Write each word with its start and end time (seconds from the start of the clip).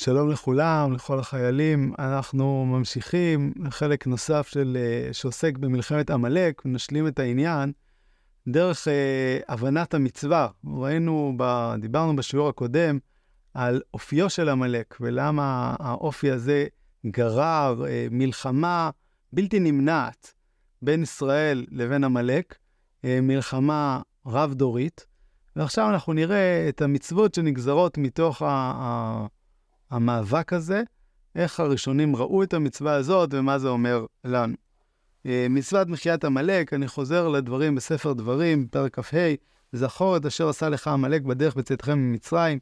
שלום 0.00 0.30
לכולם, 0.30 0.92
לכל 0.92 1.18
החיילים. 1.18 1.92
אנחנו 1.98 2.66
ממשיכים 2.66 3.52
חלק 3.70 4.06
נוסף 4.06 4.48
של, 4.48 4.76
אה, 4.80 5.12
שעוסק 5.12 5.56
במלחמת 5.56 6.10
עמלק, 6.10 6.62
ונשלים 6.64 7.06
את 7.06 7.18
העניין 7.18 7.72
דרך 8.48 8.88
אה, 8.88 9.38
הבנת 9.48 9.94
המצווה. 9.94 10.48
ראינו, 10.66 11.34
ב, 11.36 11.72
דיברנו 11.80 12.16
בשיעור 12.16 12.48
הקודם 12.48 12.98
על 13.54 13.80
אופיו 13.94 14.30
של 14.30 14.48
עמלק, 14.48 14.96
ולמה 15.00 15.76
האופי 15.78 16.30
הזה 16.30 16.66
גרר 17.06 17.86
אה, 17.88 18.06
מלחמה 18.10 18.90
בלתי 19.32 19.60
נמנעת 19.60 20.34
בין 20.82 21.02
ישראל 21.02 21.66
לבין 21.70 22.04
עמלק, 22.04 22.58
אה, 23.04 23.20
מלחמה 23.22 24.00
רב-דורית. 24.26 25.06
ועכשיו 25.56 25.90
אנחנו 25.90 26.12
נראה 26.12 26.68
את 26.68 26.82
המצוות 26.82 27.34
שנגזרות 27.34 27.98
מתוך 27.98 28.42
ה... 28.42 28.46
ה 28.48 29.26
המאבק 29.90 30.52
הזה, 30.52 30.82
איך 31.34 31.60
הראשונים 31.60 32.16
ראו 32.16 32.42
את 32.42 32.54
המצווה 32.54 32.94
הזאת 32.94 33.34
ומה 33.34 33.58
זה 33.58 33.68
אומר 33.68 34.06
לנו. 34.24 34.54
אה, 35.26 35.46
מצוות 35.50 35.88
מחיית 35.88 36.24
עמלק, 36.24 36.74
אני 36.74 36.88
חוזר 36.88 37.28
לדברים 37.28 37.74
בספר 37.74 38.12
דברים, 38.12 38.66
פרק 38.66 39.00
כ"ה, 39.00 39.34
זכור 39.72 40.16
את 40.16 40.26
אשר 40.26 40.48
עשה 40.48 40.68
לך 40.68 40.88
עמלק 40.88 41.22
בדרך 41.22 41.54
בצאתכם 41.54 41.98
ממצרים, 41.98 42.58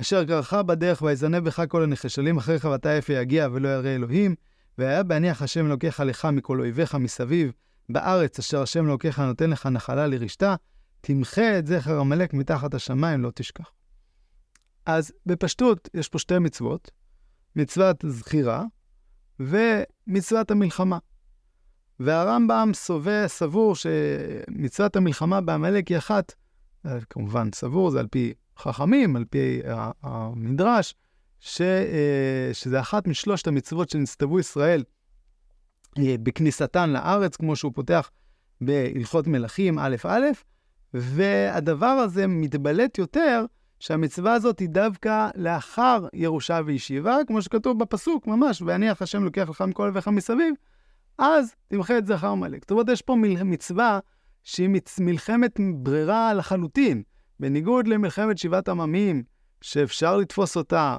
אשר 0.00 0.24
קרחה 0.24 0.62
בדרך 0.62 1.02
ויזנב 1.02 1.44
בך 1.44 1.62
כל 1.68 1.82
הנחשלים 1.82 2.36
אחריך 2.36 2.64
ואתה 2.64 2.96
איפה 2.96 3.12
יגיע 3.12 3.48
ולא 3.52 3.68
ירא 3.68 3.88
אלוהים, 3.88 4.34
והיה 4.78 5.02
בהניח 5.02 5.42
השם 5.42 5.66
אלוקיך 5.66 6.00
לך 6.00 6.24
מכל 6.24 6.60
אויביך 6.60 6.94
מסביב, 6.94 7.52
בארץ 7.88 8.38
אשר 8.38 8.62
השם 8.62 8.86
אלוקיך 8.86 9.18
נותן 9.18 9.50
לך 9.50 9.66
נחלה 9.66 10.06
לרשתה, 10.06 10.54
תמחה 11.00 11.58
את 11.58 11.66
זכר 11.66 12.00
עמלק 12.00 12.34
מתחת 12.34 12.74
השמיים, 12.74 13.22
לא 13.22 13.30
תשכח. 13.34 13.70
אז 14.96 15.12
בפשטות, 15.26 15.88
יש 15.94 16.08
פה 16.08 16.18
שתי 16.18 16.38
מצוות, 16.38 16.90
מצוות 17.56 18.04
זכירה 18.08 18.64
ומצוות 19.40 20.50
המלחמה. 20.50 20.98
והרמב"ם 22.00 22.70
סובה, 22.74 23.28
סבור 23.28 23.74
שמצוות 23.74 24.96
המלחמה 24.96 25.40
בעמלק 25.40 25.88
היא 25.88 25.98
אחת, 25.98 26.34
אה, 26.86 26.98
כמובן 27.10 27.48
סבור, 27.54 27.90
זה 27.90 28.00
על 28.00 28.06
פי 28.06 28.32
חכמים, 28.58 29.16
על 29.16 29.24
פי 29.24 29.60
המדרש, 30.02 30.94
ש, 31.40 31.60
אה, 31.60 32.50
שזה 32.52 32.80
אחת 32.80 33.06
משלושת 33.06 33.46
המצוות 33.46 33.90
שנצטוו 33.90 34.40
ישראל 34.40 34.84
אה, 35.98 36.14
בכניסתן 36.22 36.90
לארץ, 36.90 37.36
כמו 37.36 37.56
שהוא 37.56 37.72
פותח 37.74 38.10
בהלכות 38.60 39.26
מלכים 39.26 39.78
א' 39.78 39.96
א', 40.06 40.26
והדבר 40.94 41.86
הזה 41.86 42.26
מתבלט 42.26 42.98
יותר 42.98 43.44
שהמצווה 43.80 44.32
הזאת 44.32 44.58
היא 44.58 44.68
דווקא 44.68 45.28
לאחר 45.34 46.06
ירושה 46.12 46.60
וישיבה, 46.64 47.16
כמו 47.26 47.42
שכתוב 47.42 47.78
בפסוק 47.78 48.26
ממש, 48.26 48.62
והניח 48.62 49.02
השם 49.02 49.24
לוקח 49.24 49.48
לך 49.48 49.60
מכל 49.60 49.88
אביך 49.88 50.08
מסביב, 50.08 50.54
אז 51.18 51.54
תמחה 51.68 51.98
את 51.98 52.06
זכר 52.06 52.28
עמלק. 52.28 52.60
זאת 52.62 52.70
אומרת, 52.70 52.88
יש 52.88 53.02
פה 53.02 53.16
מצווה 53.44 53.98
שהיא 54.44 54.70
מלחמת 55.00 55.60
ברירה 55.74 56.34
לחלוטין, 56.34 57.02
בניגוד 57.40 57.88
למלחמת 57.88 58.38
שבעת 58.38 58.68
עממים, 58.68 59.22
שאפשר 59.60 60.16
לתפוס 60.16 60.56
אותה, 60.56 60.96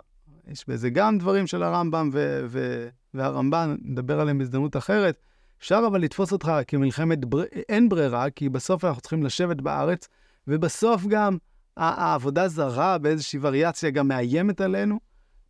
יש 0.48 0.66
בזה 0.68 0.90
גם 0.90 1.18
דברים 1.18 1.48
של 1.48 1.64
הרמב"ם 1.64 2.10
ו- 2.14 2.46
ו- 2.50 2.90
והרמב"ן, 3.14 3.76
נדבר 3.82 4.20
עליהם 4.20 4.38
בהזדמנות 4.38 4.78
אחרת, 4.78 5.18
אפשר 5.60 5.84
אבל 5.88 6.02
לתפוס 6.02 6.32
אותך 6.32 6.52
כמלחמת 6.68 7.26
בר... 7.26 7.44
אין 7.44 7.90
ברירה, 7.90 8.30
כי 8.30 8.50
בסוף 8.50 8.86
אנחנו 8.86 9.02
צריכים 9.02 9.24
לשבת 9.24 9.62
בארץ, 9.62 10.08
ובסוף 10.48 11.06
גם 11.08 11.38
העבודה 11.78 12.48
זרה 12.48 12.98
באיזושהי 12.98 13.40
וריאציה 13.42 13.90
גם 13.90 14.08
מאיימת 14.08 14.62
עלינו. 14.62 15.00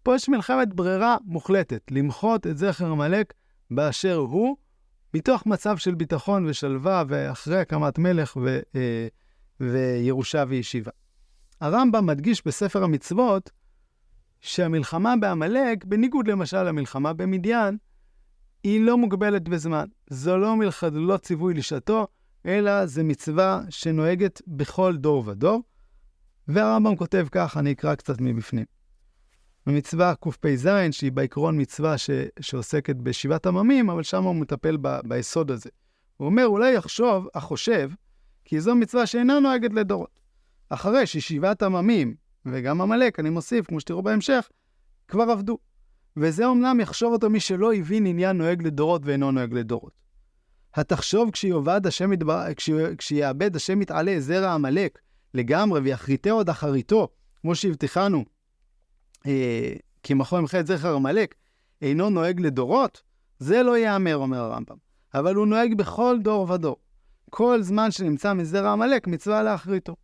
פה 0.04 0.16
יש 0.16 0.30
מלחמת 0.30 0.74
ברירה 0.74 1.18
מוחלטת, 1.26 1.82
למחות 1.92 2.48
את 2.48 2.58
זכר 2.58 2.92
עמלק 2.92 3.34
באשר 3.72 4.16
הוא, 4.16 4.58
מתוך 5.14 5.46
מצב 5.46 5.78
של 5.78 5.96
ביטחון 5.96 6.46
ושלווה, 6.46 7.04
ואחרי 7.08 7.60
הקמת 7.60 8.00
מלך 8.00 8.38
ו, 8.42 8.60
אה, 8.76 9.08
וירושה 9.60 10.44
וישיבה. 10.48 10.92
הרמב"ם 11.62 12.06
מדגיש 12.06 12.48
בספר 12.48 12.84
המצוות 12.84 13.52
שהמלחמה 14.40 15.14
בעמלק, 15.22 15.86
בניגוד 15.86 16.28
למשל 16.28 16.64
למלחמה 16.64 17.14
במדיין, 17.14 17.78
היא 18.64 18.82
לא 18.82 18.98
מוגבלת 18.98 19.50
בזמן. 19.50 19.86
זו 20.10 20.38
לא 20.38 20.56
מלחמה, 20.56 20.90
לא 20.94 21.18
ציווי 21.18 21.54
לשעתו, 21.54 22.08
אלא 22.46 22.86
זו 22.86 23.04
מצווה 23.04 23.62
שנוהגת 23.70 24.42
בכל 24.48 24.98
דור 24.98 25.24
ודור. 25.28 25.62
והרמב"ם 26.48 26.96
כותב 26.96 27.28
כך, 27.32 27.58
אני 27.58 27.72
אקרא 27.72 27.96
קצת 27.96 28.22
מבפנים. 28.22 28.66
במצווה 29.68 30.14
קפ"ז, 30.16 30.70
שהיא 30.92 31.12
בעקרון 31.12 31.62
מצווה 31.62 31.98
ש... 31.98 32.10
שעוסקת 32.40 32.96
בשבעת 32.96 33.46
עממים, 33.46 33.90
אבל 33.90 34.04
שם 34.04 34.24
הוא 34.24 34.36
מטפל 34.36 34.78
ב... 34.82 35.00
ביסוד 35.04 35.52
הזה. 35.52 35.70
הוא 36.18 36.26
אומר, 36.26 36.46
אולי 36.46 36.74
יחשוב, 36.74 37.28
החושב, 37.36 37.90
כי 38.46 38.60
זו 38.60 38.76
מצווה 38.76 39.06
שאינה 39.06 39.40
נוהגת 39.40 39.74
לדורות. 39.74 40.20
אחרי 40.70 41.08
ששבעת 41.08 41.64
עממים, 41.64 42.16
וגם 42.46 42.82
עמלק, 42.82 43.20
אני 43.20 43.30
מוסיף, 43.30 43.66
כמו 43.68 43.80
שתראו 43.80 44.04
בהמשך, 44.04 44.50
כבר 45.08 45.24
עבדו. 45.24 45.58
וזה 46.18 46.46
אומנם 46.46 46.80
יחשוב 46.80 47.14
אותו 47.14 47.30
מי 47.30 47.40
שלא 47.40 47.74
הבין 47.74 48.06
עניין 48.06 48.38
נוהג 48.38 48.68
לדורות 48.68 49.02
ואינו 49.06 49.32
נוהג 49.32 49.54
לדורות. 49.54 49.94
התחשוב 50.74 51.32
כשיאבד 51.32 51.88
השם 51.88 52.14
יתבר... 52.14 52.44
כשיאבד 52.98 53.56
השם 53.56 53.82
יתעלה 53.82 54.16
זרע 54.20 54.54
עמלק, 54.54 55.00
לגמרי, 55.34 55.80
ויחריטהו 55.80 56.38
עוד 56.38 56.50
אחריתו, 56.50 57.08
כמו 57.42 57.56
שהבטיחנו, 57.56 58.26
אה, 59.26 59.74
כי 60.04 60.14
מחו 60.14 60.38
ימחה 60.38 60.60
את 60.60 60.68
זכר 60.68 60.96
עמלק, 60.96 61.36
אינו 61.82 62.10
נוהג 62.10 62.40
לדורות, 62.40 63.02
זה 63.40 63.64
לא 63.64 63.78
ייאמר, 63.78 64.16
אומר 64.16 64.38
הרמב"ם. 64.38 64.76
אבל 65.14 65.36
הוא 65.36 65.48
נוהג 65.48 65.74
בכל 65.78 66.18
דור 66.22 66.52
ודור. 66.52 66.78
כל 67.30 67.62
זמן 67.62 67.92
שנמצא 67.92 68.34
מזרע 68.34 68.72
עמלק, 68.72 69.08
מצווה 69.08 69.44
להחריטו. 69.44 69.96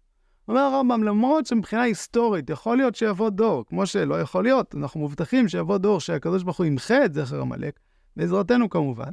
אומר 0.47 0.61
הרמב"ם, 0.61 1.03
למרות 1.03 1.45
שמבחינה 1.45 1.81
היסטורית 1.81 2.49
יכול 2.49 2.77
להיות 2.77 2.95
שיבוא 2.95 3.29
דור, 3.29 3.65
כמו 3.65 3.85
שלא 3.85 4.21
יכול 4.21 4.43
להיות, 4.43 4.75
אנחנו 4.75 4.99
מובטחים 4.99 5.47
שיבוא 5.47 5.77
דור 5.77 5.99
שהקדוש 5.99 6.43
ברוך 6.43 6.57
הוא 6.57 6.65
ימחה 6.65 7.05
את 7.05 7.13
זכר 7.13 7.41
עמלק, 7.41 7.79
בעזרתנו 8.15 8.69
כמובן, 8.69 9.11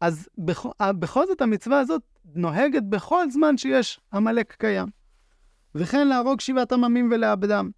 אז 0.00 0.28
בכ... 0.38 0.66
בכל 0.82 1.26
זאת 1.26 1.42
המצווה 1.42 1.80
הזאת 1.80 2.02
נוהגת 2.34 2.82
בכל 2.82 3.30
זמן 3.30 3.56
שיש 3.56 4.00
עמלק 4.12 4.56
קיים. 4.58 4.88
וכן 5.74 6.08
להרוג 6.08 6.40
שבעת 6.40 6.72
עממים 6.72 7.08
ולאבדם. 7.12 7.70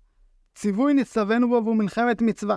ציווי 0.55 0.95
נצטווינו 0.95 1.49
בו 1.49 1.61
והוא 1.65 1.77
מלחמת 1.77 2.23
מצווה. 2.23 2.57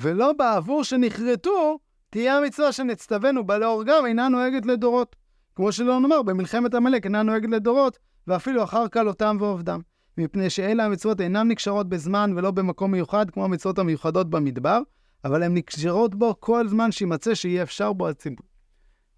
ולא 0.00 0.32
בעבור 0.32 0.84
שנכרתו, 0.84 1.78
תהיה 2.10 2.38
המצווה 2.38 2.72
שנצטווינו 2.72 3.46
בה 3.46 3.58
להורגם 3.58 4.06
אינה 4.06 4.28
נוהגת 4.28 4.66
לדורות. 4.66 5.16
כמו 5.54 5.72
שלא 5.72 6.00
נאמר, 6.00 6.22
במלחמת 6.22 6.74
עמלק 6.74 7.04
אינה 7.04 7.22
נוהגת 7.22 7.48
לדורות, 7.48 7.98
ואפילו 8.26 8.64
אחר 8.64 8.88
כלותם 8.88 9.36
ועובדם. 9.40 9.80
מפני 10.18 10.50
שאלה 10.50 10.84
המצוות 10.84 11.20
אינן 11.20 11.48
נקשרות 11.48 11.88
בזמן 11.88 12.32
ולא 12.36 12.50
במקום 12.50 12.90
מיוחד, 12.90 13.30
כמו 13.30 13.44
המצוות 13.44 13.78
המיוחדות 13.78 14.30
במדבר, 14.30 14.80
אבל 15.24 15.42
הן 15.42 15.54
נקשרות 15.54 16.14
בו 16.14 16.40
כל 16.40 16.68
זמן 16.68 16.92
שימצא 16.92 17.34
שיהיה 17.34 17.62
אפשר 17.62 17.92
בו 17.92 18.08
הציבור. 18.08 18.46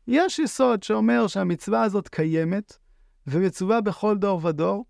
יש 0.06 0.38
יסוד 0.38 0.82
שאומר 0.82 1.26
שהמצווה 1.26 1.82
הזאת 1.82 2.08
קיימת, 2.08 2.78
ומצווה 3.26 3.80
בכל 3.80 4.16
דור 4.18 4.46
ודור, 4.46 4.84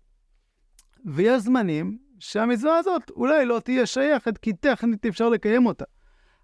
ויש 1.05 1.41
זמנים 1.41 1.97
שהמצווה 2.19 2.77
הזאת 2.77 3.09
אולי 3.09 3.45
לא 3.45 3.59
תהיה 3.59 3.85
שייכת, 3.85 4.37
כי 4.37 4.53
טכנית 4.53 5.05
אפשר 5.05 5.29
לקיים 5.29 5.65
אותה. 5.65 5.85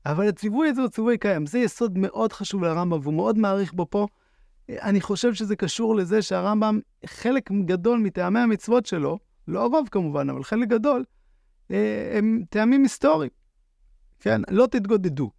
אבל 0.06 0.28
הציווי 0.28 0.70
הזה 0.70 0.82
הוא 0.82 0.90
ציווי 0.90 1.18
קיים. 1.18 1.46
זה 1.46 1.60
יסוד 1.60 1.98
מאוד 1.98 2.34
חשוב 2.34 2.64
לרמב"ם, 2.64 3.00
והוא 3.02 3.14
מאוד 3.14 3.38
מעריך 3.38 3.74
בו 3.74 3.86
פה. 3.90 4.08
אני 4.70 5.02
חושב 5.02 5.34
שזה 5.34 5.56
קשור 5.56 5.96
לזה 5.96 6.22
שהרמב"ם, 6.22 6.80
חלק 7.06 7.52
גדול 7.52 8.00
מטעמי 8.00 8.40
המצוות 8.40 8.86
שלו, 8.86 9.20
לא 9.48 9.64
הרוב 9.64 9.88
כמובן, 9.92 10.30
אבל 10.30 10.44
חלק 10.44 10.68
גדול, 10.68 11.04
אה, 11.72 12.12
הם 12.18 12.44
טעמים 12.50 12.84
היסטוריים. 12.84 13.32
כן, 14.20 14.42
לא 14.50 14.66
תתגודדו. 14.66 15.32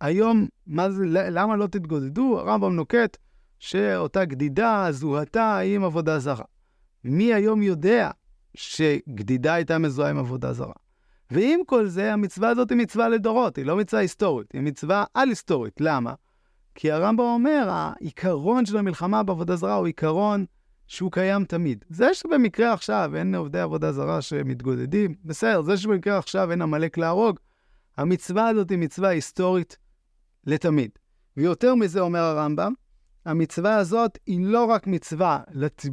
היום, 0.00 0.46
מה 0.66 0.90
זה, 0.90 1.04
למה 1.06 1.56
לא 1.56 1.66
תתגודדו? 1.66 2.38
הרמב"ם 2.38 2.76
נוקט 2.76 3.16
שאותה 3.58 4.24
גדידה 4.24 4.86
זוהתה 4.90 5.58
עם 5.58 5.84
עבודה 5.84 6.18
זרה. 6.18 6.44
מי 7.04 7.34
היום 7.34 7.62
יודע 7.62 8.10
שגדידה 8.54 9.54
הייתה 9.54 9.78
מזוהה 9.78 10.10
עם 10.10 10.18
עבודה 10.18 10.52
זרה. 10.52 10.72
ועם 11.30 11.60
כל 11.66 11.86
זה, 11.86 12.12
המצווה 12.12 12.48
הזאת 12.48 12.70
היא 12.70 12.78
מצווה 12.78 13.08
לדורות, 13.08 13.56
היא 13.56 13.66
לא 13.66 13.76
מצווה 13.76 14.00
היסטורית, 14.02 14.52
היא 14.52 14.60
מצווה 14.60 15.04
על-היסטורית. 15.14 15.80
למה? 15.80 16.14
כי 16.74 16.92
הרמב"ם 16.92 17.24
אומר, 17.24 17.68
העיקרון 17.70 18.66
של 18.66 18.76
המלחמה 18.76 19.22
בעבודה 19.22 19.56
זרה 19.56 19.74
הוא 19.74 19.86
עיקרון 19.86 20.44
שהוא 20.86 21.12
קיים 21.12 21.44
תמיד. 21.44 21.84
זה 21.88 22.14
שבמקרה 22.14 22.72
עכשיו 22.72 23.16
אין 23.16 23.34
עובדי 23.34 23.60
עבודה 23.60 23.92
זרה 23.92 24.22
שמתגודדים, 24.22 25.14
בסדר, 25.24 25.62
זה 25.62 25.76
שבמקרה 25.76 26.18
עכשיו 26.18 26.50
אין 26.50 26.62
עמלק 26.62 26.98
להרוג, 26.98 27.38
המצווה 27.96 28.48
הזאת 28.48 28.70
היא 28.70 28.78
מצווה 28.78 29.08
היסטורית 29.08 29.78
לתמיד. 30.46 30.90
ויותר 31.36 31.74
מזה 31.74 32.00
אומר 32.00 32.20
הרמב"ם, 32.20 32.72
המצווה 33.24 33.76
הזאת 33.76 34.18
היא 34.26 34.46
לא 34.46 34.64
רק 34.64 34.86
מצווה 34.86 35.40
לצ... 35.52 35.86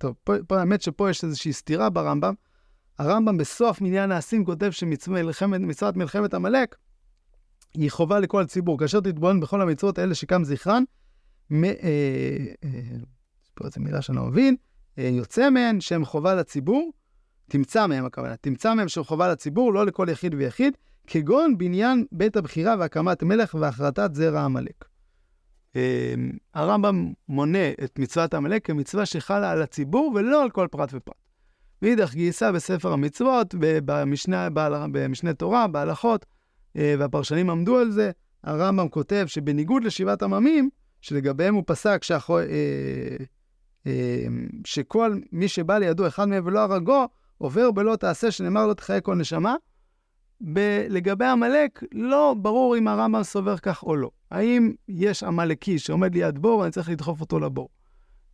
טוב, 0.00 0.14
פה, 0.24 0.32
פה, 0.46 0.60
האמת 0.60 0.82
שפה 0.82 1.10
יש 1.10 1.24
איזושהי 1.24 1.52
סתירה 1.52 1.90
ברמב"ם. 1.90 2.34
הרמב"ם 2.98 3.36
בסוף 3.36 3.80
מניין 3.80 4.12
העשים 4.12 4.44
כותב 4.44 4.70
שמצוות 4.70 5.96
מלחמת 5.96 6.34
עמלק 6.34 6.76
היא 7.74 7.90
חובה 7.90 8.20
לכל 8.20 8.42
הציבור. 8.42 8.78
כאשר 8.78 9.00
תתבונן 9.00 9.40
בכל 9.40 9.62
המצוות 9.62 9.98
האלה 9.98 10.14
שקם 10.14 10.44
זכרן, 10.44 10.84
מ... 11.50 11.64
אה, 11.64 11.70
אה, 12.64 12.68
פה 13.54 13.66
איזה 13.66 13.80
מילה 13.80 14.02
שאני 14.02 14.16
לא 14.16 14.24
מבין, 14.24 14.56
אה, 14.98 15.04
יוצא 15.04 15.50
מהן 15.50 15.80
שהן 15.80 16.04
חובה 16.04 16.34
לציבור, 16.34 16.92
תמצא 17.48 17.86
מהם 17.86 18.04
הכוונה, 18.04 18.36
תמצא 18.36 18.74
מהם 18.74 18.88
שהן 18.88 19.04
חובה 19.04 19.28
לציבור, 19.28 19.72
לא 19.72 19.86
לכל 19.86 20.06
יחיד 20.10 20.34
ויחיד, 20.34 20.76
כגון 21.06 21.58
בניין 21.58 22.04
בית 22.12 22.36
הבחירה 22.36 22.74
והקמת 22.78 23.22
מלך 23.22 23.54
והחרטת 23.60 24.14
זרע 24.14 24.44
עמלק. 24.44 24.89
הרמב"ם 26.54 27.12
מונה 27.28 27.70
את 27.84 27.98
מצוות 27.98 28.34
עמלק 28.34 28.66
כמצווה 28.66 29.06
שחלה 29.06 29.50
על 29.50 29.62
הציבור 29.62 30.12
ולא 30.14 30.42
על 30.42 30.50
כל 30.50 30.66
פרט 30.70 30.90
ופרט. 30.94 31.14
מאידך 31.82 32.14
גיסא 32.14 32.50
בספר 32.50 32.92
המצוות, 32.92 33.54
במשנה, 33.58 34.48
במשנה 34.92 35.34
תורה, 35.34 35.66
בהלכות, 35.66 36.26
והפרשנים 36.74 37.50
עמדו 37.50 37.78
על 37.78 37.90
זה, 37.90 38.10
הרמב"ם 38.44 38.88
כותב 38.88 39.24
שבניגוד 39.26 39.84
לשבעת 39.84 40.22
עממים, 40.22 40.70
שלגביהם 41.00 41.54
הוא 41.54 41.62
פסק 41.66 42.04
שהחו... 42.04 42.38
אה, 42.38 42.44
אה, 43.86 44.26
שכל 44.64 45.18
מי 45.32 45.48
שבא 45.48 45.78
לידו 45.78 46.06
אחד 46.06 46.28
מהם 46.28 46.46
ולא 46.46 46.60
הרגו, 46.60 47.08
עובר 47.38 47.70
בלא 47.70 47.96
תעשה, 47.96 48.30
שנאמר 48.30 48.66
לא 48.66 48.74
תחיה 48.74 49.00
כל 49.00 49.14
נשמה. 49.14 49.54
ב- 50.40 50.86
לגבי 50.88 51.24
עמלק, 51.24 51.82
לא 51.92 52.34
ברור 52.38 52.76
אם 52.76 52.88
הרמב"ם 52.88 53.22
סובר 53.22 53.56
כך 53.56 53.82
או 53.82 53.96
לא. 53.96 54.10
האם 54.30 54.72
יש 54.88 55.22
עמלקי 55.22 55.78
שעומד 55.78 56.14
ליד 56.14 56.38
בור 56.38 56.58
ואני 56.58 56.70
צריך 56.70 56.88
לדחוף 56.90 57.20
אותו 57.20 57.40
לבור? 57.40 57.68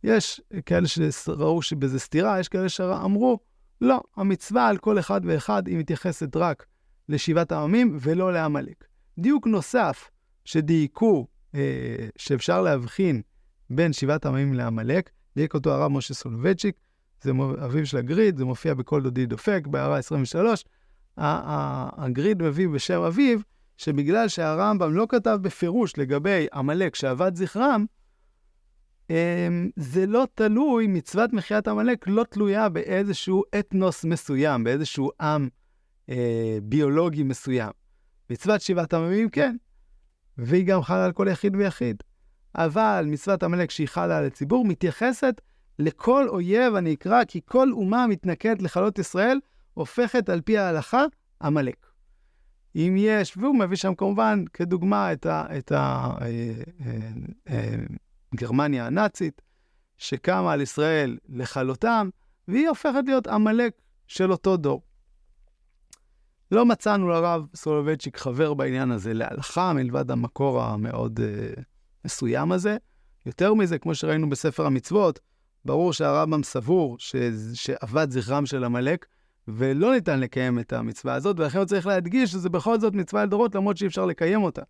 יש 0.03 0.41
כאלה 0.65 0.87
שראו 0.87 1.61
שבזה 1.61 1.99
סתירה, 1.99 2.39
יש 2.39 2.47
כאלה 2.49 2.69
שאמרו, 2.69 3.39
לא, 3.81 4.01
המצווה 4.15 4.67
על 4.67 4.77
כל 4.77 4.99
אחד 4.99 5.21
ואחד 5.23 5.67
היא 5.67 5.77
מתייחסת 5.77 6.35
רק 6.35 6.65
לשבעת 7.09 7.51
העמים 7.51 7.97
ולא 8.01 8.33
לעמלק. 8.33 8.85
דיוק 9.17 9.47
נוסף 9.47 10.09
שדייקו 10.45 11.27
אה, 11.55 12.07
שאפשר 12.17 12.61
להבחין 12.61 13.21
בין 13.69 13.93
שבעת 13.93 14.25
עמים 14.25 14.53
לעמלק, 14.53 15.09
דייק 15.35 15.53
אותו 15.53 15.71
הרב 15.71 15.91
משה 15.91 16.13
סולובייצ'יק, 16.13 16.75
זה 17.21 17.31
אביו 17.65 17.85
של 17.85 17.97
הגריד, 17.97 18.37
זה 18.37 18.45
מופיע 18.45 18.73
בכל 18.73 19.01
דודי 19.01 19.25
דופק, 19.25 19.67
בהערה 19.67 19.97
23. 19.97 20.65
הגריד 21.17 22.43
מביא 22.43 22.67
בשם 22.67 23.01
אביו, 23.01 23.39
שבגלל 23.77 24.27
שהרמב"ם 24.27 24.93
לא 24.93 25.05
כתב 25.09 25.39
בפירוש 25.41 25.97
לגבי 25.97 26.47
עמלק 26.53 26.95
שאבד 26.95 27.35
זכרם, 27.35 27.85
אמ, 29.09 29.69
זה 29.75 30.05
לא 30.05 30.27
תלוי, 30.35 30.87
מצוות 30.87 31.33
מחיית 31.33 31.67
עמלק 31.67 32.07
לא 32.07 32.23
תלויה 32.23 32.69
באיזשהו 32.69 33.43
אתנוס 33.59 34.05
מסוים, 34.05 34.63
באיזשהו 34.63 35.11
עם 35.21 35.49
אה, 36.09 36.57
ביולוגי 36.63 37.23
מסוים. 37.23 37.71
מצוות 38.29 38.61
שבעת 38.61 38.93
עממים 38.93 39.29
כן, 39.29 39.55
והיא 40.37 40.65
גם 40.65 40.81
חלה 40.81 41.05
על 41.05 41.11
כל 41.11 41.27
יחיד 41.31 41.55
ויחיד. 41.55 42.03
אבל 42.55 43.05
מצוות 43.07 43.43
עמלק 43.43 43.71
שהיא 43.71 43.87
חלה 43.87 44.17
על 44.17 44.25
הציבור 44.25 44.65
מתייחסת 44.65 45.41
לכל 45.79 46.29
אויב 46.29 46.75
הנקרא 46.75 47.23
כי 47.27 47.41
כל 47.45 47.71
אומה 47.71 48.07
מתנכרת 48.07 48.61
לכלות 48.61 48.99
ישראל 48.99 49.39
הופכת 49.77 50.29
על 50.29 50.41
פי 50.41 50.57
ההלכה 50.57 51.03
עמלק. 51.41 51.87
אם 52.75 52.95
יש, 52.97 53.37
והוא 53.37 53.55
מביא 53.55 53.77
שם 53.77 53.95
כמובן 53.95 54.43
כדוגמה 54.53 55.13
את, 55.13 55.25
ה, 55.25 55.57
את 55.57 55.71
ה, 55.71 56.09
אה, 56.21 56.53
אה, 56.85 57.09
אה, 57.49 57.75
גרמניה 58.35 58.85
הנאצית, 58.85 59.41
שקמה 59.97 60.53
על 60.53 60.61
ישראל 60.61 61.17
לכלותם, 61.29 62.09
והיא 62.47 62.67
הופכת 62.67 63.01
להיות 63.05 63.27
עמלק 63.27 63.73
של 64.07 64.31
אותו 64.31 64.57
דור. 64.57 64.81
לא 66.51 66.65
מצאנו 66.65 67.09
לרב 67.09 67.45
סולובייצ'יק 67.55 68.17
חבר 68.17 68.53
בעניין 68.53 68.91
הזה 68.91 69.13
להלכה, 69.13 69.73
מלבד 69.73 70.11
המקור 70.11 70.63
המאוד 70.63 71.19
uh, 71.19 71.61
מסוים 72.05 72.51
הזה. 72.51 72.77
יותר 73.25 73.53
מזה, 73.53 73.79
כמו 73.79 73.95
שראינו 73.95 74.29
בספר 74.29 74.65
המצוות, 74.65 75.19
ברור 75.65 75.93
שהרמב"ם 75.93 76.43
סבור 76.43 76.95
ש... 76.99 77.15
שאבד 77.53 78.11
זכרם 78.11 78.45
של 78.45 78.63
עמלק, 78.63 79.05
ולא 79.47 79.93
ניתן 79.93 80.19
לקיים 80.19 80.59
את 80.59 80.73
המצווה 80.73 81.13
הזאת, 81.13 81.39
ולכן 81.39 81.57
הוא 81.57 81.65
צריך 81.65 81.87
להדגיש 81.87 82.31
שזה 82.31 82.49
בכל 82.49 82.79
זאת 82.79 82.93
מצווה 82.93 83.25
לדורות, 83.25 83.55
למרות 83.55 83.77
שאי 83.77 83.87
אפשר 83.87 84.05
לקיים 84.05 84.43
אותה. 84.43 84.61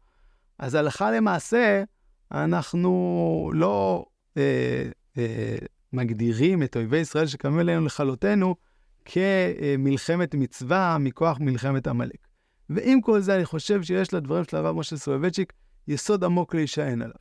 אז 0.60 0.76
הלכה 0.76 1.12
למעשה, 1.12 1.84
אנחנו 2.32 3.52
לא 3.54 4.06
אה, 4.38 4.84
אה, 5.18 5.58
מגדירים 5.94 6.64
את 6.64 6.76
אויבי 6.76 6.98
ישראל 6.98 7.28
שקמים 7.28 7.60
אלינו 7.60 7.86
לכלותנו 7.86 8.56
כמלחמת 9.06 10.36
מצווה 10.36 10.98
מכוח 10.98 11.38
מלחמת 11.40 11.88
עמלק. 11.88 12.28
ועם 12.70 13.02
כל 13.02 13.20
זה, 13.20 13.36
אני 13.36 13.46
חושב 13.46 13.84
שיש 13.84 14.14
לדברים 14.14 14.44
של 14.44 14.58
הרב 14.58 14.76
משה 14.76 14.98
סולובייצ'יק 14.98 15.54
יסוד 15.88 16.24
עמוק 16.24 16.56
להישען 16.56 17.02
עליו. 17.02 17.16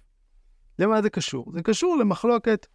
למה 0.78 1.02
זה 1.02 1.10
קשור? 1.10 1.52
זה 1.54 1.62
קשור 1.62 1.96
למחלוקת 1.96 2.66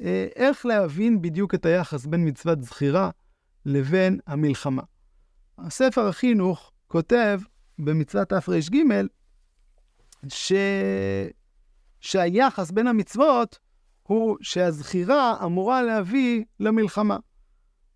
אה, 0.00 0.26
איך 0.36 0.66
להבין 0.66 1.22
בדיוק 1.22 1.54
את 1.54 1.66
היחס 1.66 2.06
בין 2.06 2.28
מצוות 2.28 2.62
זכירה 2.62 3.10
לבין 3.66 4.20
המלחמה. 4.26 4.82
הספר 5.58 6.08
החינוך 6.08 6.72
כותב 6.88 7.40
במצוות 7.78 8.28
תר"ג 8.28 8.76
ש... 10.28 10.52
שהיחס 12.00 12.70
בין 12.70 12.86
המצוות 12.86 13.58
הוא 14.02 14.36
שהזכירה 14.40 15.36
אמורה 15.44 15.82
להביא 15.82 16.44
למלחמה. 16.60 17.16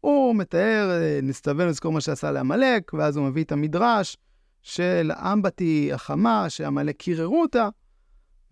הוא 0.00 0.34
מתאר, 0.34 0.90
נסתבר 1.22 1.66
לזכור 1.66 1.93
מה 1.93 2.00
שעשה 2.00 2.31
לעמלק, 2.31 2.94
ואז 2.94 3.16
הוא 3.16 3.28
מביא 3.28 3.44
את 3.44 3.52
המדרש 3.52 4.16
של 4.62 5.11
אמבטי 5.12 5.93
החמה, 5.93 6.50
שעמלק 6.50 6.96
קיררו 6.96 7.43
אותה, 7.43 7.69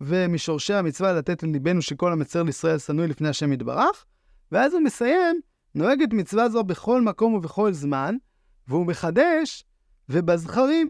ומשורשי 0.01 0.73
המצווה 0.73 1.13
לתת 1.13 1.43
לליבנו 1.43 1.81
שכל 1.81 2.11
המצר 2.11 2.43
לישראל 2.43 2.77
שנוא 2.77 3.05
לפני 3.05 3.29
השם 3.29 3.53
יתברך, 3.53 4.05
ואז 4.51 4.73
הוא 4.73 4.81
מסיים, 4.81 5.41
נוהגת 5.75 6.13
מצווה 6.13 6.49
זו 6.49 6.63
בכל 6.63 7.01
מקום 7.01 7.33
ובכל 7.33 7.73
זמן, 7.73 8.15
והוא 8.67 8.85
מחדש, 8.85 9.65
ובזכרים, 10.09 10.89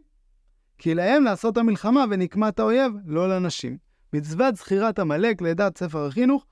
כי 0.77 0.95
להם 0.95 1.23
לעשות 1.23 1.57
המלחמה 1.57 2.05
ונקמת 2.09 2.59
האויב, 2.59 2.93
לא 3.05 3.29
לנשים. 3.29 3.77
מצוות 4.13 4.55
זכירת 4.55 4.99
עמלק 4.99 5.41
לדעת 5.41 5.77
ספר 5.77 6.05
החינוך 6.05 6.45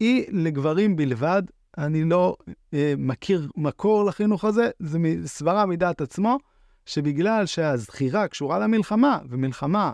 היא 0.00 0.24
לגברים 0.28 0.96
בלבד, 0.96 1.42
אני 1.78 2.04
לא 2.04 2.36
אה, 2.74 2.94
מכיר 2.98 3.50
מקור 3.56 4.04
לחינוך 4.04 4.44
הזה, 4.44 4.70
זה 4.78 4.98
סברה 5.26 5.66
מדעת 5.66 6.00
עצמו, 6.00 6.38
שבגלל 6.86 7.46
שהזכירה 7.46 8.28
קשורה 8.28 8.58
למלחמה, 8.58 9.18
ומלחמה 9.28 9.92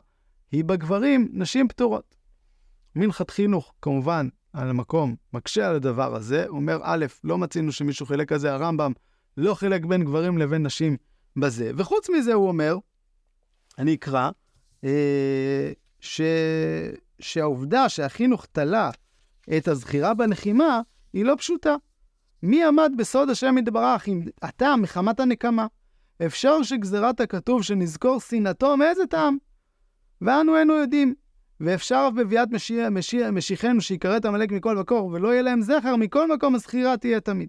היא 0.52 0.64
בגברים, 0.64 1.28
נשים 1.32 1.68
פטורות. 1.68 2.14
מנחת 2.96 3.30
חינוך, 3.30 3.74
כמובן, 3.82 4.28
על 4.58 4.70
המקום, 4.70 5.16
מקשה 5.32 5.68
על 5.68 5.76
הדבר 5.76 6.14
הזה, 6.14 6.46
אומר, 6.48 6.78
א', 6.82 7.06
לא 7.24 7.38
מצינו 7.38 7.72
שמישהו 7.72 8.06
חילק 8.06 8.28
כזה, 8.28 8.52
הרמב"ם 8.52 8.92
לא 9.36 9.54
חילק 9.54 9.84
בין 9.84 10.04
גברים 10.04 10.38
לבין 10.38 10.66
נשים 10.66 10.96
בזה. 11.36 11.70
וחוץ 11.76 12.10
מזה, 12.10 12.34
הוא 12.34 12.48
אומר, 12.48 12.76
אני 13.78 13.94
אקרא, 13.94 14.30
אה, 14.84 15.72
ש... 16.00 16.20
שהעובדה 17.20 17.88
שהחינוך 17.88 18.46
תלה 18.52 18.90
את 19.56 19.68
הזכירה 19.68 20.14
בלחימה, 20.14 20.80
היא 21.12 21.24
לא 21.24 21.34
פשוטה. 21.38 21.74
מי 22.42 22.64
עמד 22.64 22.92
בסוד 22.98 23.30
השם 23.30 23.58
יתברך 23.58 24.08
אם 24.08 24.22
אתה 24.48 24.76
מחמת 24.76 25.20
הנקמה? 25.20 25.66
אפשר 26.26 26.62
שגזירת 26.62 27.20
הכתוב 27.20 27.62
שנזכור 27.62 28.20
שנאתו 28.20 28.76
מאיזה 28.76 29.06
טעם? 29.06 29.36
ואנו 30.20 30.56
אינו 30.56 30.74
יודעים. 30.74 31.14
ואפשר 31.60 32.08
אף 32.08 32.14
בביאת 32.14 32.48
משיח, 32.50 32.88
משיח, 32.90 33.30
משיחנו 33.30 33.80
שיכרת 33.80 34.24
עמלק 34.24 34.52
מכל 34.52 34.76
מקור, 34.76 35.10
ולא 35.12 35.28
יהיה 35.28 35.42
להם 35.42 35.62
זכר, 35.62 35.96
מכל 35.96 36.34
מקום 36.34 36.54
הזכירה 36.54 36.96
תהיה 36.96 37.20
תמיד. 37.20 37.48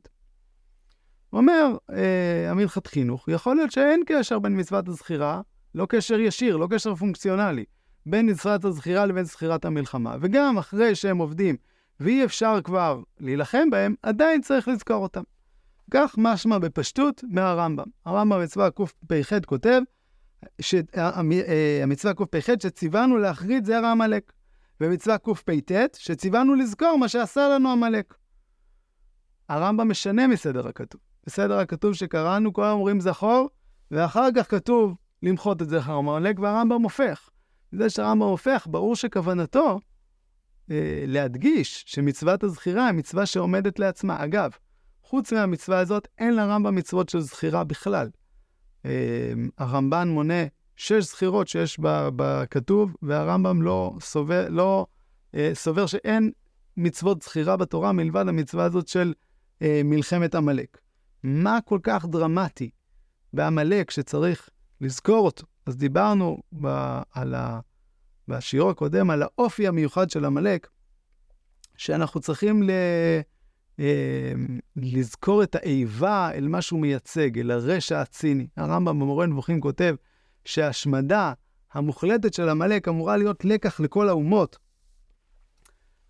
אומר 1.33 1.77
אה, 1.91 2.51
המלכת 2.51 2.87
חינוך, 2.87 3.27
יכול 3.27 3.55
להיות 3.55 3.71
שאין 3.71 4.03
קשר 4.05 4.39
בין 4.39 4.59
מצוות 4.59 4.87
הזכירה, 4.87 5.41
לא 5.75 5.85
קשר 5.89 6.19
ישיר, 6.19 6.57
לא 6.57 6.67
קשר 6.71 6.95
פונקציונלי, 6.95 7.65
בין 8.05 8.29
מצוות 8.29 8.65
הזכירה 8.65 9.05
לבין 9.05 9.23
זכירת 9.23 9.65
המלחמה. 9.65 10.15
וגם 10.21 10.57
אחרי 10.57 10.95
שהם 10.95 11.17
עובדים 11.17 11.55
ואי 11.99 12.25
אפשר 12.25 12.61
כבר 12.63 13.01
להילחם 13.19 13.69
בהם, 13.69 13.95
עדיין 14.03 14.41
צריך 14.41 14.67
לזכור 14.67 15.03
אותם. 15.03 15.23
כך 15.91 16.15
משמע 16.17 16.57
בפשטות 16.57 17.23
מהרמב"ם. 17.29 17.85
הרמב"ם 18.05 18.39
במצווה 18.39 18.71
קפ"ח 18.71 19.33
כותב, 19.45 19.81
שהמצווה 20.61 22.13
קפ"ח 22.13 22.47
שציוונו 22.61 23.17
להחריד 23.17 23.65
זרע 23.65 23.91
עמלק, 23.91 24.31
ומצווה 24.81 25.17
קפ"ט 25.17 25.71
שציוונו 25.97 26.55
לזכור 26.55 26.97
מה 26.97 27.07
שעשה 27.07 27.49
לנו 27.49 27.71
עמלק. 27.71 28.13
הרמב"ם 29.49 29.91
משנה 29.91 30.27
מסדר 30.27 30.67
הכתוב. 30.67 31.01
בסדר 31.25 31.59
הכתוב 31.59 31.93
שקראנו, 31.93 32.53
כל 32.53 32.65
אומרים 32.65 32.99
זכור, 32.99 33.49
ואחר 33.91 34.29
כך 34.35 34.51
כתוב 34.51 34.95
למחות 35.23 35.61
את 35.61 35.69
זכר 35.69 35.93
עמלק, 35.93 36.39
והרמב"ם 36.39 36.81
הופך. 36.81 37.29
זה 37.71 37.89
שהרמב"ם 37.89 38.27
הופך, 38.27 38.67
ברור 38.69 38.95
שכוונתו 38.95 39.79
אה, 40.71 41.03
להדגיש 41.07 41.83
שמצוות 41.87 42.43
הזכירה 42.43 42.87
היא 42.87 42.93
מצווה 42.95 43.25
שעומדת 43.25 43.79
לעצמה. 43.79 44.23
אגב, 44.23 44.51
חוץ 45.03 45.33
מהמצווה 45.33 45.79
הזאת, 45.79 46.07
אין 46.17 46.35
לרמב"ם 46.35 46.75
מצוות 46.75 47.09
של 47.09 47.19
זכירה 47.19 47.63
בכלל. 47.63 48.09
אה, 48.85 49.33
הרמב"ן 49.57 50.09
מונה 50.09 50.43
שש 50.75 51.03
זכירות 51.03 51.47
שיש 51.47 51.79
בכתוב, 52.15 52.95
והרמב"ם 53.01 53.61
לא 53.61 53.93
סובר, 54.01 54.47
לא, 54.49 54.85
אה, 55.35 55.51
סובר 55.53 55.85
שאין 55.85 56.31
מצוות 56.77 57.21
זכירה 57.21 57.57
בתורה 57.57 57.91
מלבד 57.91 58.27
המצווה 58.27 58.63
הזאת 58.63 58.87
של 58.87 59.13
אה, 59.61 59.81
מלחמת 59.83 60.35
עמלק. 60.35 60.77
מה 61.23 61.59
כל 61.65 61.79
כך 61.83 62.05
דרמטי 62.05 62.69
בעמלק 63.33 63.91
שצריך 63.91 64.49
לזכור 64.81 65.25
אותו? 65.25 65.45
אז 65.65 65.77
דיברנו 65.77 66.37
ב, 66.61 66.67
על 67.13 67.35
ה, 67.35 67.59
בשיעור 68.27 68.69
הקודם 68.69 69.09
על 69.09 69.23
האופי 69.23 69.67
המיוחד 69.67 70.09
של 70.09 70.25
עמלק, 70.25 70.67
שאנחנו 71.77 72.19
צריכים 72.21 72.63
ל... 72.63 72.71
אה, 73.79 74.31
לזכור 74.75 75.43
את 75.43 75.55
האיבה 75.55 76.31
אל 76.33 76.47
מה 76.47 76.61
שהוא 76.61 76.79
מייצג, 76.79 77.39
אל 77.39 77.51
הרשע 77.51 78.01
הציני. 78.01 78.47
הרמב"ם 78.57 78.99
במורה 78.99 79.25
נבוכים 79.25 79.61
כותב 79.61 79.95
שההשמדה 80.45 81.33
המוחלטת 81.73 82.33
של 82.33 82.49
עמלק 82.49 82.87
אמורה 82.87 83.17
להיות 83.17 83.45
לקח 83.45 83.79
לכל 83.79 84.09
האומות 84.09 84.57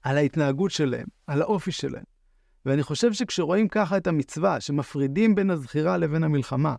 על 0.02 0.18
ההתנהגות 0.18 0.72
שלהם, 0.72 1.08
על 1.28 1.42
האופי 1.42 1.72
שלהם. 1.72 2.04
ואני 2.66 2.84
חושב 2.84 3.14
שכשרואים 3.14 3.68
ככה 3.68 3.98
את 3.98 4.08
המצווה, 4.08 4.62
שמפרידים 4.62 5.36
בין 5.36 5.50
הזכירה 5.50 5.98
לבין 5.98 6.24
המלחמה, 6.24 6.76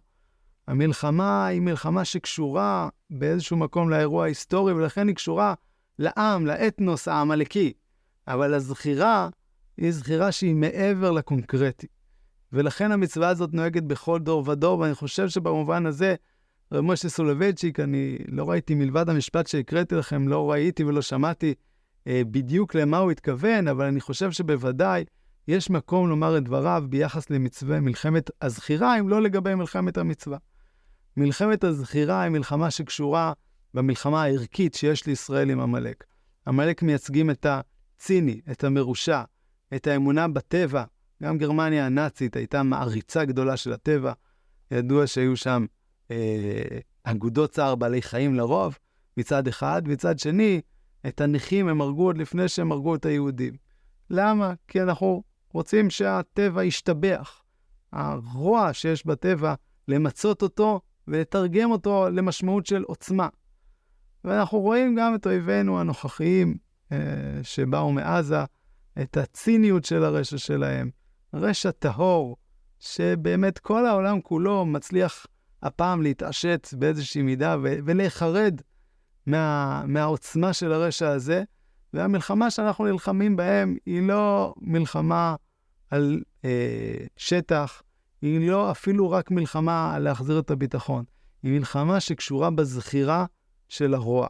המלחמה 0.69 1.47
היא 1.47 1.61
מלחמה 1.61 2.05
שקשורה 2.05 2.89
באיזשהו 3.11 3.57
מקום 3.57 3.91
לאירוע 3.91 4.25
ההיסטורי, 4.25 4.73
ולכן 4.73 5.09
היא 5.09 5.17
קשורה 5.17 5.55
לעם, 5.99 6.47
לאתנוס 6.47 7.09
העמלקי. 7.09 7.73
אבל 8.29 8.55
הזכירה 8.55 9.29
היא 9.81 9.93
זכירה 9.93 10.33
שהיא 10.33 10.55
מעבר 10.55 11.11
לקונקרטי. 11.11 11.87
ולכן 12.53 12.93
המצווה 12.93 13.29
הזאת 13.29 13.53
נוהגת 13.53 13.83
בכל 13.83 14.19
דור 14.19 14.49
ודור, 14.49 14.79
ואני 14.79 14.95
חושב 14.95 15.29
שבמובן 15.29 15.87
הזה, 15.87 16.15
רב 16.73 16.85
משה 16.85 17.09
סולובייצ'יק, 17.09 17.81
אני 17.81 18.19
לא 18.29 18.51
ראיתי 18.51 18.75
מלבד 18.75 19.09
המשפט 19.09 19.47
שהקראתי 19.47 19.95
לכם, 19.95 20.29
לא 20.29 20.51
ראיתי 20.51 20.85
ולא 20.85 21.03
שמעתי 21.03 21.55
אה, 22.07 22.23
בדיוק 22.31 22.75
למה 22.75 22.99
הוא 22.99 23.11
התכוון, 23.11 23.69
אבל 23.69 23.85
אני 23.85 24.01
חושב 24.01 24.33
שבוודאי 24.33 25.05
יש 25.49 25.71
מקום 25.71 26.09
לומר 26.09 26.39
את 26.39 26.45
דבריו 26.45 26.85
ביחס 26.89 27.31
למצווה 27.31 27.81
מלחמת 27.81 28.31
הזכירה, 28.43 28.99
אם 28.99 29.09
לא 29.09 29.23
לגבי 29.23 29.55
מלחמת 29.55 29.99
המצווה. 29.99 30.39
מלחמת 31.17 31.65
הזכירה 31.65 32.23
היא 32.23 32.31
מלחמה 32.31 32.71
שקשורה 32.71 33.33
במלחמה 33.75 34.23
הערכית 34.23 34.75
שיש 34.75 35.07
לישראל 35.07 35.51
עם 35.51 35.61
עמלק. 35.61 36.05
עמלק 36.47 36.83
מייצגים 36.83 37.31
את 37.31 37.47
הציני, 37.47 38.41
את 38.51 38.65
המרושע, 38.65 39.23
את 39.75 39.87
האמונה 39.87 40.29
בטבע. 40.29 40.85
גם 41.23 41.39
גרמניה 41.39 41.87
הנאצית 41.87 42.37
הייתה 42.37 42.63
מעריצה 42.63 43.25
גדולה 43.25 43.57
של 43.57 43.73
הטבע. 43.73 44.13
ידוע 44.71 45.07
שהיו 45.07 45.37
שם 45.37 45.67
אה, 46.11 46.79
אגודות 47.05 47.51
צער 47.51 47.75
בעלי 47.75 48.03
חיים 48.03 48.35
לרוב, 48.35 48.79
מצד 49.17 49.49
אחד, 49.49 49.83
מצד 49.89 50.19
שני, 50.19 50.61
את 51.07 51.21
הנכים 51.21 51.69
הם 51.69 51.81
הרגו 51.81 52.03
עוד 52.03 52.19
לפני 52.19 52.49
שהם 52.49 52.73
הרגו 52.73 52.95
את 52.95 53.07
היהודים. 53.07 53.55
למה? 54.11 54.55
כי 54.69 54.83
אנחנו 54.83 55.23
רוצים 55.53 55.91
שהטבע 55.91 56.65
ישתבח. 56.65 57.43
הרוע 57.93 58.73
שיש 58.73 59.07
בטבע, 59.07 59.55
למצות 59.89 60.43
אותו 60.43 60.81
ולתרגם 61.09 61.71
אותו 61.71 62.07
למשמעות 62.13 62.67
של 62.67 62.83
עוצמה. 62.83 63.29
ואנחנו 64.25 64.61
רואים 64.61 64.97
גם 64.97 65.15
את 65.15 65.27
אויבינו 65.27 65.81
הנוכחיים 65.81 66.57
אה, 66.93 66.99
שבאו 67.43 67.93
מעזה, 67.93 68.45
את 69.03 69.17
הציניות 69.17 69.85
של 69.85 70.05
הרשע 70.05 70.39
שלהם, 70.39 70.91
רשע 71.35 71.71
טהור, 71.71 72.37
שבאמת 72.79 73.59
כל 73.59 73.87
העולם 73.87 74.21
כולו 74.21 74.67
מצליח 74.67 75.27
הפעם 75.63 76.03
להתעשת 76.03 76.69
באיזושהי 76.79 77.23
מידה 77.23 77.57
ולהיחרד 77.61 78.61
מה- 79.27 79.83
מהעוצמה 79.87 80.53
של 80.53 80.73
הרשע 80.73 81.09
הזה, 81.09 81.43
והמלחמה 81.95 82.51
שאנחנו 82.51 82.85
נלחמים 82.85 83.37
בהם 83.37 83.77
היא 83.87 84.03
לא 84.03 84.55
מלחמה 84.61 85.35
על 85.91 86.23
אה, 86.45 86.95
שטח, 87.17 87.83
היא 88.23 88.51
לא 88.51 88.71
אפילו 88.71 89.11
רק 89.11 89.31
מלחמה 89.31 89.95
על 89.95 90.03
להחזיר 90.03 90.39
את 90.39 90.51
הביטחון, 90.51 91.05
היא 91.43 91.53
מלחמה 91.53 92.01
שקשורה 92.01 92.51
בזכירה 92.51 93.25
של 93.69 93.95
הרוע. 93.95 94.29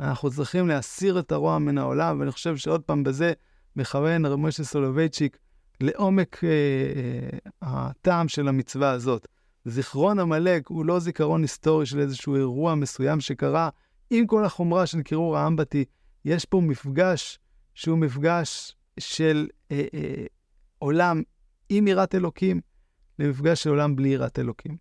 אנחנו 0.00 0.30
צריכים 0.30 0.68
להסיר 0.68 1.18
את 1.18 1.32
הרוע 1.32 1.58
מן 1.58 1.78
העולם, 1.78 2.20
ואני 2.20 2.30
חושב 2.30 2.56
שעוד 2.56 2.80
פעם 2.80 3.02
בזה 3.02 3.32
מכוון 3.76 4.24
הרב 4.24 4.38
משה 4.38 4.64
סולובייצ'יק 4.64 5.38
לעומק 5.80 6.44
אה, 6.44 6.48
אה, 6.50 7.38
הטעם 7.62 8.28
של 8.28 8.48
המצווה 8.48 8.90
הזאת. 8.90 9.26
זיכרון 9.64 10.18
עמלק 10.18 10.66
הוא 10.68 10.84
לא 10.84 10.98
זיכרון 10.98 11.42
היסטורי 11.42 11.86
של 11.86 12.00
איזשהו 12.00 12.36
אירוע 12.36 12.74
מסוים 12.74 13.20
שקרה, 13.20 13.68
עם 14.10 14.26
כל 14.26 14.44
החומרה 14.44 14.86
של 14.86 15.02
קירור 15.02 15.36
האמבטי. 15.38 15.84
יש 16.24 16.44
פה 16.44 16.60
מפגש 16.60 17.38
שהוא 17.74 17.98
מפגש 17.98 18.76
של 19.00 19.48
אה, 19.72 19.84
אה, 19.94 20.24
עולם 20.78 21.22
עם 21.68 21.88
יראת 21.88 22.14
אלוקים 22.14 22.60
למפגש 23.18 23.62
של 23.62 23.70
עולם 23.70 23.96
בלי 23.96 24.08
יראת 24.08 24.38
אלוקים. 24.38 24.76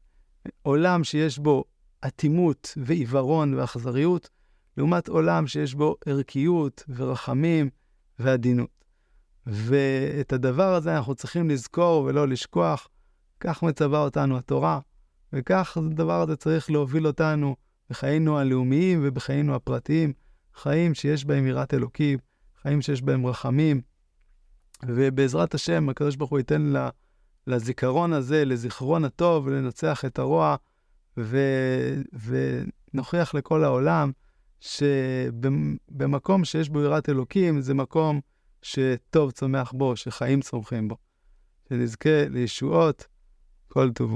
עולם 0.61 1.03
שיש 1.03 1.39
בו 1.39 1.63
אטימות 2.07 2.73
ועיוורון 2.77 3.53
ואכזריות, 3.53 4.29
לעומת 4.77 5.07
עולם 5.07 5.47
שיש 5.47 5.75
בו 5.75 5.95
ערכיות 6.05 6.83
ורחמים 6.89 7.69
ועדינות. 8.19 8.80
ואת 9.47 10.33
הדבר 10.33 10.73
הזה 10.73 10.97
אנחנו 10.97 11.15
צריכים 11.15 11.49
לזכור 11.49 12.03
ולא 12.03 12.27
לשכוח. 12.27 12.87
כך 13.39 13.63
מצווה 13.63 13.99
אותנו 13.99 14.37
התורה, 14.37 14.79
וכך 15.33 15.77
הדבר 15.77 16.21
הזה 16.21 16.35
צריך 16.35 16.71
להוביל 16.71 17.07
אותנו 17.07 17.55
בחיינו 17.89 18.39
הלאומיים 18.39 18.99
ובחיינו 19.03 19.55
הפרטיים, 19.55 20.13
חיים 20.55 20.93
שיש 20.93 21.25
בהם 21.25 21.47
יראת 21.47 21.73
אלוקים, 21.73 22.19
חיים 22.61 22.81
שיש 22.81 23.01
בהם 23.01 23.25
רחמים. 23.25 23.81
ובעזרת 24.85 25.53
השם, 25.53 25.89
הקדוש 25.89 26.15
ברוך 26.15 26.31
הוא 26.31 26.39
ייתן 26.39 26.73
לזיכרון 27.47 28.13
הזה, 28.13 28.45
לזיכרון 28.45 29.05
הטוב, 29.05 29.49
לנצח 29.49 30.05
את 30.05 30.19
הרוע, 30.19 30.55
ו... 31.17 31.37
ונוכיח 32.93 33.33
לכל 33.33 33.63
העולם 33.63 34.11
שבמקום 34.59 36.45
שיש 36.45 36.69
בו 36.69 36.81
יראת 36.81 37.09
אלוקים, 37.09 37.61
זה 37.61 37.73
מקום 37.73 38.21
שטוב 38.61 39.31
צומח 39.31 39.71
בו, 39.71 39.95
שחיים 39.95 40.41
צומחים 40.41 40.87
בו. 40.87 40.95
שנזכה 41.69 42.27
לישועות 42.29 43.07
כל 43.67 43.91
טוב. 43.91 44.13